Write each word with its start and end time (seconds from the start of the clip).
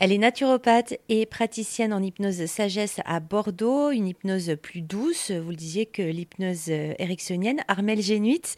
Elle 0.00 0.12
est 0.12 0.18
naturopathe 0.18 0.94
et 1.08 1.26
praticienne 1.26 1.92
en 1.92 2.00
hypnose 2.00 2.46
sagesse 2.46 3.00
à 3.04 3.18
Bordeaux, 3.18 3.90
une 3.90 4.06
hypnose 4.06 4.56
plus 4.62 4.80
douce, 4.80 5.32
vous 5.32 5.50
le 5.50 5.56
disiez, 5.56 5.86
que 5.86 6.02
l'hypnose 6.02 6.68
ericksonienne. 6.68 7.58
Armelle 7.66 8.00
Génuit, 8.00 8.54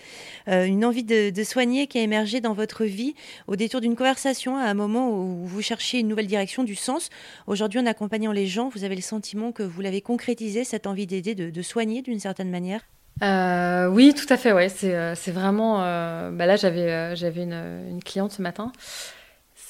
euh, 0.48 0.66
une 0.66 0.84
envie 0.84 1.03
de, 1.03 1.32
soigner 1.42 1.87
qui 1.87 1.98
a 1.98 2.03
émergé 2.03 2.42
dans 2.42 2.53
votre 2.53 2.84
vie 2.84 3.14
au 3.46 3.56
détour 3.56 3.80
d'une 3.80 3.96
conversation 3.96 4.58
à 4.58 4.64
un 4.64 4.74
moment 4.74 5.08
où 5.11 5.46
vous 5.46 5.62
cherchiez 5.62 6.00
une 6.00 6.08
nouvelle 6.08 6.26
direction 6.26 6.62
du 6.62 6.74
sens. 6.74 7.08
Aujourd'hui, 7.46 7.80
en 7.80 7.86
accompagnant 7.86 8.32
les 8.32 8.46
gens, 8.46 8.68
vous 8.68 8.84
avez 8.84 8.94
le 8.94 9.00
sentiment 9.00 9.50
que 9.50 9.62
vous 9.62 9.80
l'avez 9.80 10.02
concrétisé, 10.02 10.64
cette 10.64 10.86
envie 10.86 11.06
d'aider, 11.06 11.34
de, 11.34 11.62
soigner 11.62 12.02
d'une 12.02 12.20
certaine 12.20 12.50
manière? 12.50 12.82
Euh, 13.22 13.86
oui, 13.88 14.12
tout 14.12 14.30
à 14.30 14.36
fait. 14.36 14.52
Ouais, 14.52 14.68
c'est 14.68 14.94
euh, 14.94 15.14
vraiment. 15.28 15.78
Bah 15.78 16.45
là, 16.45 16.56
j'avais 16.56 17.42
une, 17.42 18.00
cliente 18.04 18.32
ce 18.32 18.42
matin 18.42 18.72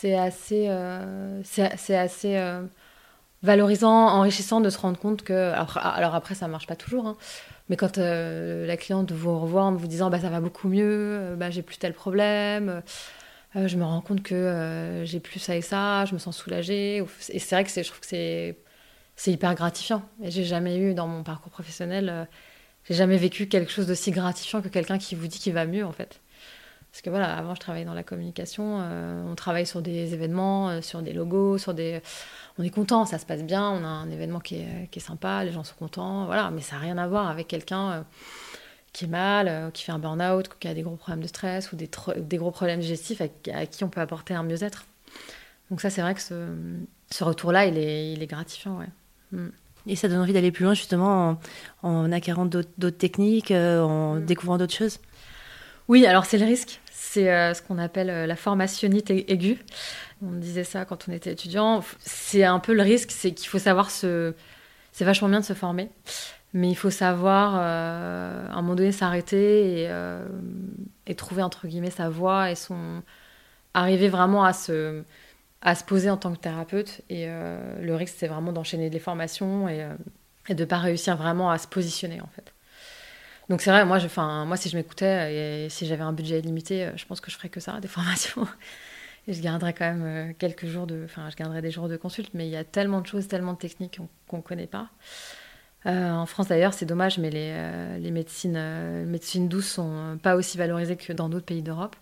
c'est 0.00 0.14
assez, 0.14 0.66
euh, 0.68 1.42
c'est 1.44 1.96
assez 1.96 2.36
euh, 2.36 2.62
valorisant, 3.42 3.90
enrichissant 3.90 4.62
de 4.62 4.70
se 4.70 4.78
rendre 4.78 4.98
compte 4.98 5.22
que. 5.22 5.52
Alors, 5.52 6.14
après, 6.14 6.34
ça 6.34 6.48
marche 6.48 6.66
pas 6.66 6.76
toujours, 6.76 7.06
hein, 7.06 7.16
mais 7.68 7.76
quand 7.76 7.98
euh, 7.98 8.66
la 8.66 8.76
cliente 8.78 9.12
vous 9.12 9.38
revoit 9.38 9.62
en 9.62 9.74
vous 9.74 9.86
disant 9.86 10.08
bah, 10.08 10.18
ça 10.18 10.30
va 10.30 10.40
beaucoup 10.40 10.68
mieux, 10.68 11.34
bah, 11.36 11.50
j'ai 11.50 11.62
plus 11.62 11.76
tel 11.76 11.92
problème, 11.92 12.82
je 13.54 13.76
me 13.76 13.84
rends 13.84 14.00
compte 14.00 14.22
que 14.22 15.02
j'ai 15.04 15.20
plus 15.20 15.38
ça 15.38 15.54
et 15.56 15.62
ça, 15.62 16.06
je 16.06 16.14
me 16.14 16.18
sens 16.18 16.36
soulagée. 16.36 17.04
Et 17.28 17.38
c'est 17.38 17.54
vrai 17.54 17.64
que 17.64 17.70
je 17.70 17.86
trouve 17.86 18.00
que 18.00 18.06
c'est, 18.06 18.56
c'est 19.16 19.32
hyper 19.32 19.54
gratifiant. 19.54 20.02
Et 20.22 20.30
j'ai 20.30 20.44
jamais 20.44 20.78
eu 20.78 20.94
dans 20.94 21.08
mon 21.08 21.22
parcours 21.24 21.52
professionnel, 21.52 22.26
j'ai 22.88 22.94
jamais 22.94 23.18
vécu 23.18 23.48
quelque 23.48 23.70
chose 23.70 23.86
d'aussi 23.86 24.12
gratifiant 24.12 24.62
que 24.62 24.68
quelqu'un 24.68 24.98
qui 24.98 25.14
vous 25.14 25.26
dit 25.26 25.38
qu'il 25.38 25.52
va 25.52 25.66
mieux 25.66 25.84
en 25.84 25.92
fait. 25.92 26.20
Parce 26.90 27.02
que 27.02 27.10
voilà, 27.10 27.36
avant 27.36 27.54
je 27.54 27.60
travaillais 27.60 27.84
dans 27.84 27.94
la 27.94 28.02
communication, 28.02 28.80
euh, 28.80 29.22
on 29.30 29.36
travaille 29.36 29.66
sur 29.66 29.80
des 29.80 30.12
événements, 30.12 30.70
euh, 30.70 30.82
sur 30.82 31.02
des 31.02 31.12
logos, 31.12 31.58
sur 31.58 31.72
des. 31.72 32.00
On 32.58 32.64
est 32.64 32.70
content, 32.70 33.06
ça 33.06 33.18
se 33.18 33.26
passe 33.26 33.44
bien, 33.44 33.70
on 33.70 33.84
a 33.84 33.88
un 33.88 34.10
événement 34.10 34.40
qui 34.40 34.56
est, 34.56 34.88
qui 34.90 34.98
est 34.98 35.02
sympa, 35.02 35.44
les 35.44 35.52
gens 35.52 35.62
sont 35.62 35.76
contents, 35.78 36.26
voilà. 36.26 36.50
Mais 36.50 36.60
ça 36.60 36.76
n'a 36.76 36.82
rien 36.82 36.98
à 36.98 37.06
voir 37.06 37.28
avec 37.28 37.46
quelqu'un 37.46 37.90
euh, 37.92 38.02
qui 38.92 39.04
est 39.04 39.08
mal, 39.08 39.70
qui 39.72 39.84
fait 39.84 39.92
un 39.92 40.00
burn-out, 40.00 40.48
qui 40.58 40.66
a 40.66 40.74
des 40.74 40.82
gros 40.82 40.96
problèmes 40.96 41.22
de 41.22 41.28
stress 41.28 41.70
ou 41.72 41.76
des, 41.76 41.88
des 42.16 42.36
gros 42.38 42.50
problèmes 42.50 42.80
digestifs 42.80 43.20
à, 43.20 43.66
qui 43.66 43.84
on 43.84 43.88
peut 43.88 44.00
apporter 44.00 44.34
un 44.34 44.42
mieux-être. 44.42 44.84
Donc 45.70 45.80
ça, 45.80 45.90
c'est 45.90 46.02
vrai 46.02 46.16
que 46.16 46.20
ce, 46.20 46.56
ce 47.12 47.22
retour-là, 47.22 47.66
il 47.66 47.78
est, 47.78 48.12
il 48.12 48.20
est 48.20 48.26
gratifiant, 48.26 48.78
ouais. 48.78 48.88
Mm. 49.30 49.50
Et 49.86 49.96
ça 49.96 50.08
donne 50.08 50.18
envie 50.18 50.32
d'aller 50.32 50.50
plus 50.50 50.64
loin 50.64 50.74
justement 50.74 51.38
en, 51.82 51.88
en 51.88 52.12
acquérant 52.12 52.46
d'autres 52.46 52.90
techniques, 52.90 53.52
en 53.52 54.16
mm. 54.16 54.24
découvrant 54.24 54.58
d'autres 54.58 54.74
choses? 54.74 54.98
Oui, 55.90 56.06
alors 56.06 56.24
c'est 56.24 56.38
le 56.38 56.46
risque. 56.46 56.80
C'est 56.92 57.32
euh, 57.32 57.52
ce 57.52 57.62
qu'on 57.62 57.76
appelle 57.76 58.10
euh, 58.10 58.24
la 58.24 58.36
formationnite 58.36 59.10
aiguë. 59.10 59.58
On 60.22 60.30
disait 60.30 60.62
ça 60.62 60.84
quand 60.84 61.08
on 61.08 61.12
était 61.12 61.32
étudiant. 61.32 61.82
C'est 61.98 62.44
un 62.44 62.60
peu 62.60 62.74
le 62.74 62.82
risque, 62.82 63.10
c'est 63.10 63.32
qu'il 63.32 63.48
faut 63.48 63.58
savoir 63.58 63.90
se. 63.90 64.32
C'est 64.92 65.04
vachement 65.04 65.28
bien 65.28 65.40
de 65.40 65.44
se 65.44 65.52
former, 65.52 65.90
mais 66.54 66.70
il 66.70 66.76
faut 66.76 66.90
savoir 66.90 67.56
euh, 67.56 68.46
à 68.48 68.52
un 68.52 68.62
moment 68.62 68.76
donné 68.76 68.92
s'arrêter 68.92 69.90
et, 71.06 71.14
trouver 71.16 71.42
entre 71.42 71.66
guillemets 71.66 71.90
sa 71.90 72.08
voie 72.08 72.52
et 72.52 72.54
son 72.54 73.02
arriver 73.74 74.08
vraiment 74.08 74.44
à 74.44 74.52
se 74.52 75.04
poser 75.88 76.08
en 76.08 76.16
tant 76.16 76.32
que 76.32 76.38
thérapeute. 76.38 77.00
Et 77.08 77.26
le 77.26 77.94
risque, 77.96 78.14
c'est 78.16 78.28
vraiment 78.28 78.52
d'enchaîner 78.52 78.90
des 78.90 79.00
formations 79.00 79.68
et, 79.68 79.88
et 80.48 80.54
de 80.54 80.62
ne 80.62 80.68
pas 80.68 80.78
réussir 80.78 81.16
vraiment 81.16 81.50
à 81.50 81.58
se 81.58 81.66
positionner 81.66 82.20
en 82.20 82.28
fait. 82.28 82.49
Donc 83.50 83.62
c'est 83.62 83.70
vrai, 83.72 83.84
moi, 83.84 83.98
moi 84.46 84.56
si 84.56 84.68
je 84.68 84.76
m'écoutais 84.76 85.64
et 85.64 85.68
si 85.70 85.84
j'avais 85.84 86.04
un 86.04 86.12
budget 86.12 86.40
limité, 86.40 86.84
euh, 86.84 86.92
je 86.96 87.04
pense 87.04 87.20
que 87.20 87.32
je 87.32 87.36
ferais 87.36 87.48
que 87.48 87.58
ça, 87.58 87.80
des 87.80 87.88
formations. 87.98 88.46
Et 89.26 89.34
je 89.34 89.42
garderais 89.42 89.74
quand 89.74 89.86
même 89.86 90.04
euh, 90.04 90.32
quelques 90.38 90.66
jours 90.66 90.86
de... 90.86 91.02
Enfin, 91.04 91.28
je 91.30 91.36
garderais 91.36 91.60
des 91.60 91.72
jours 91.72 91.88
de 91.88 91.96
consulte, 91.96 92.30
mais 92.32 92.46
il 92.46 92.50
y 92.50 92.56
a 92.56 92.62
tellement 92.62 93.00
de 93.00 93.08
choses, 93.08 93.26
tellement 93.26 93.54
de 93.54 93.58
techniques 93.58 93.98
qu'on 94.28 94.36
ne 94.36 94.42
connaît 94.42 94.68
pas. 94.68 94.88
Euh, 95.86 96.10
en 96.12 96.26
France 96.26 96.46
d'ailleurs, 96.46 96.74
c'est 96.74 96.86
dommage, 96.86 97.18
mais 97.18 97.30
les, 97.30 97.98
les 97.98 98.10
médecines, 98.12 99.04
médecines 99.06 99.48
douces 99.48 99.72
sont 99.72 100.18
pas 100.22 100.36
aussi 100.36 100.56
valorisées 100.56 100.96
que 100.96 101.12
dans 101.12 101.28
d'autres 101.28 101.46
pays 101.46 101.62
d'Europe. 101.62 101.96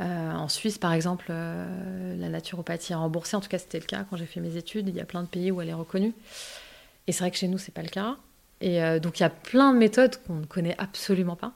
en 0.00 0.48
Suisse, 0.48 0.78
par 0.78 0.92
exemple, 0.92 1.26
la 1.28 2.28
naturopathie 2.28 2.92
est 2.92 2.96
remboursée. 2.96 3.36
En 3.36 3.40
tout 3.40 3.48
cas, 3.48 3.58
c'était 3.58 3.78
le 3.78 3.86
cas 3.86 4.04
quand 4.10 4.16
j'ai 4.16 4.26
fait 4.26 4.40
mes 4.40 4.56
études. 4.56 4.88
Il 4.88 4.96
y 4.96 5.00
a 5.00 5.04
plein 5.04 5.22
de 5.22 5.28
pays 5.28 5.52
où 5.52 5.60
elle 5.60 5.68
est 5.68 5.74
reconnue. 5.74 6.14
Et 7.06 7.12
c'est 7.12 7.20
vrai 7.20 7.30
que 7.30 7.36
chez 7.36 7.48
nous, 7.48 7.58
c'est 7.58 7.72
pas 7.72 7.82
le 7.82 7.90
cas. 7.90 8.16
Et 8.60 8.82
euh, 8.82 8.98
donc 8.98 9.20
il 9.20 9.22
y 9.22 9.26
a 9.26 9.30
plein 9.30 9.72
de 9.72 9.78
méthodes 9.78 10.16
qu'on 10.26 10.36
ne 10.36 10.46
connaît 10.46 10.74
absolument 10.78 11.36
pas. 11.36 11.52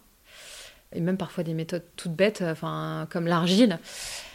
Et 0.92 1.00
même 1.00 1.16
parfois 1.16 1.42
des 1.42 1.54
méthodes 1.54 1.84
toutes 1.96 2.12
bêtes, 2.12 2.42
enfin, 2.46 3.06
comme 3.10 3.26
l'argile, 3.26 3.78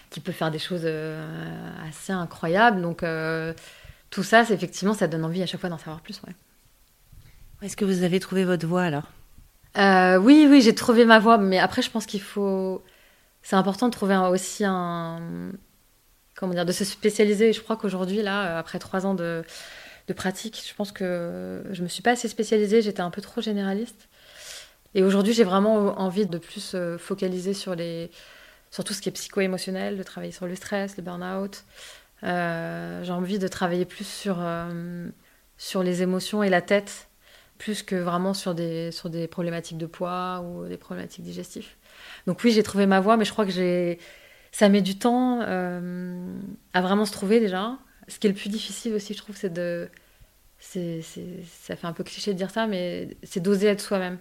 qui 0.10 0.20
peut 0.20 0.32
faire 0.32 0.52
des 0.52 0.60
choses 0.60 0.82
euh, 0.86 1.70
assez 1.88 2.12
incroyables. 2.12 2.82
Donc 2.82 3.04
euh, 3.04 3.54
tout 4.10 4.24
ça, 4.24 4.44
c'est, 4.44 4.54
effectivement, 4.54 4.94
ça 4.94 5.08
donne 5.08 5.24
envie 5.24 5.44
à 5.44 5.46
chaque 5.46 5.62
fois 5.62 5.70
d'en 5.70 5.78
savoir 5.78 6.02
plus. 6.02 6.20
Ouais. 6.26 6.34
Est-ce 7.62 7.78
que 7.78 7.86
vous 7.86 8.04
avez 8.04 8.20
trouvé 8.20 8.44
votre 8.44 8.66
voie 8.68 8.84
alors? 8.84 9.12
Oui, 10.24 10.48
oui, 10.50 10.62
j'ai 10.62 10.74
trouvé 10.74 11.06
ma 11.06 11.20
voie. 11.20 11.38
Mais 11.38 11.60
après, 11.60 11.84
je 11.84 11.92
pense 11.92 12.08
qu'il 12.08 12.22
faut... 12.22 12.84
C'est 13.44 13.56
important 13.56 13.88
de 13.88 13.94
trouver 13.94 14.16
aussi 14.18 14.66
un... 14.66 15.22
Comment 16.36 16.54
dire 16.54 16.66
De 16.66 16.72
se 16.72 16.84
spécialiser. 16.84 17.54
Je 17.54 17.62
crois 17.62 17.78
qu'aujourd'hui, 17.78 18.24
là, 18.24 18.58
après 18.58 18.80
trois 18.80 19.06
ans 19.06 19.14
de 19.14 19.44
de 20.08 20.14
pratique. 20.14 20.64
Je 20.68 20.74
pense 20.74 20.92
que 20.92 21.64
je 21.72 21.84
me 21.84 21.88
suis 21.88 22.02
pas 22.02 22.12
assez 22.12 22.28
spécialisée, 22.28 22.82
j'étais 22.82 23.02
un 23.02 23.10
peu 23.12 23.22
trop 23.22 23.42
généraliste. 23.42 24.08
Et 24.96 25.04
aujourd'hui, 25.04 25.34
j'ai 25.34 25.44
vraiment 25.44 26.00
envie 26.00 26.26
de 26.26 26.38
plus 26.38 26.72
euh, 26.74 26.98
focaliser 26.98 27.54
sur, 27.54 27.76
les, 27.76 28.10
tout 28.72 28.94
ce 28.94 29.02
qui 29.02 29.10
est 29.10 29.12
psycho-émotionnel, 29.12 29.98
de 29.98 30.04
travailler 30.04 30.32
sur 30.32 30.48
le 30.48 30.56
stress, 30.56 30.98
le 30.98 31.04
burn-out. 31.04 31.64
Euh, 32.24 33.04
j'ai 33.04 33.12
envie 33.12 33.38
de 33.38 33.48
travailler 33.48 33.86
plus 33.86 34.08
sur, 34.08 34.38
euh, 34.40 35.08
sur 35.58 35.84
les 35.84 36.02
émotions 36.02 36.42
et 36.42 36.50
la 36.50 36.62
tête, 36.62 37.10
plus 37.58 37.84
que 37.84 37.96
vraiment 37.96 38.34
sur 38.34 38.56
des, 38.56 38.92
sur 38.92 39.10
des 39.10 39.28
problématiques 39.28 39.78
de 39.78 39.86
poids 39.86 40.42
ou 40.42 40.66
des 40.68 40.78
problématiques 40.78 41.24
digestives. 41.24 41.68
Donc 42.26 42.44
oui, 42.44 42.52
j'ai 42.52 42.64
trouvé 42.64 42.86
ma 42.86 43.00
voie, 43.00 43.18
mais 43.18 43.26
je 43.26 43.32
crois 43.32 43.46
que 43.46 43.52
j'ai 43.52 44.00
ça 44.52 44.70
met 44.70 44.82
du 44.82 44.98
temps 44.98 45.42
à 45.42 46.82
vraiment 46.82 47.06
se 47.06 47.12
trouver 47.12 47.40
déjà. 47.40 47.78
Ce 48.08 48.20
qui 48.20 48.28
est 48.28 48.30
le 48.30 48.36
plus 48.36 48.50
difficile 48.50 48.94
aussi, 48.94 49.14
je 49.14 49.20
trouve, 49.20 49.36
c'est 49.36 49.54
de. 49.54 49.90
Ça 50.60 51.76
fait 51.76 51.88
un 51.88 51.94
peu 51.94 52.04
cliché 52.04 52.34
de 52.34 52.38
dire 52.38 52.50
ça, 52.50 52.68
mais 52.68 53.10
c'est 53.24 53.40
d'oser 53.40 53.68
être 53.68 53.82
soi-même. 53.82 54.18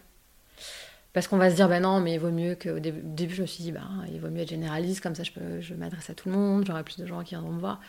Parce 1.13 1.29
qu'on 1.29 1.39
va 1.39 1.51
se 1.51 1.57
dire, 1.57 1.69
ben 1.69 1.83
non, 1.83 2.01
mais 2.01 2.15
il 2.15 2.21
vaut 2.21 2.31
mieux 2.31 2.55
que. 2.57 2.69
Au 2.69 2.79
début, 2.79 3.35
je 3.35 3.43
me 3.43 3.47
suis 3.47 3.63
dit, 3.65 3.73
bah, 3.73 3.89
il 4.13 4.21
vaut 4.21 4.29
mieux 4.29 4.43
être 4.43 4.51
généraliste, 4.51 5.01
comme 5.01 5.15
ça 5.15 5.23
je, 5.23 5.33
peux, 5.33 5.61
je 5.61 5.75
m'adresse 5.75 6.11
à 6.11 6.15
tout 6.15 6.29
le 6.29 6.35
monde, 6.35 6.65
j'aurai 6.67 6.85
plus 6.85 6.99
de 6.99 7.07
gens 7.07 7.23
qui 7.23 7.31
viendront 7.31 7.53
me 7.53 7.61
voir. 7.61 7.81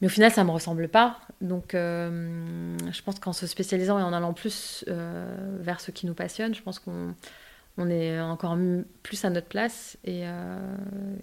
Mais 0.00 0.06
au 0.06 0.10
final, 0.10 0.30
ça 0.30 0.42
ne 0.42 0.46
me 0.46 0.52
ressemble 0.52 0.88
pas. 0.88 1.18
Donc, 1.40 1.74
euh, 1.74 2.76
je 2.92 3.02
pense 3.02 3.18
qu'en 3.18 3.32
se 3.32 3.46
spécialisant 3.46 3.98
et 3.98 4.02
en 4.02 4.12
allant 4.12 4.34
plus 4.34 4.84
euh, 4.88 5.58
vers 5.60 5.80
ce 5.80 5.90
qui 5.90 6.06
nous 6.06 6.14
passionne, 6.14 6.54
je 6.54 6.62
pense 6.62 6.78
qu'on 6.78 7.14
on 7.78 7.90
est 7.90 8.20
encore 8.20 8.56
plus 9.02 9.24
à 9.24 9.30
notre 9.30 9.48
place. 9.48 9.96
Et, 10.04 10.22
euh, 10.24 10.76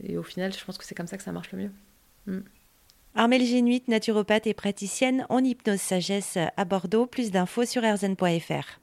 et, 0.04 0.18
au 0.18 0.24
final, 0.24 0.54
je 0.54 0.64
pense 0.66 0.78
que 0.78 0.86
c'est 0.86 0.96
comme 0.96 1.08
ça 1.08 1.18
que 1.18 1.24
ça 1.24 1.32
marche 1.32 1.52
le 1.52 1.60
mieux. 1.60 1.72
Mm. 2.28 2.40
Armelle 3.16 3.46
Génuit, 3.46 3.88
naturopathe 3.88 4.48
et 4.48 4.54
praticienne 4.56 5.26
en 5.30 5.44
hypnose 5.44 5.80
sagesse 5.82 6.38
à 6.58 6.66
Bordeaux. 6.66 7.06
Plus 7.06 7.30
d'infos 7.32 7.66
sur 7.66 7.84
erzen.fr. 7.84 8.83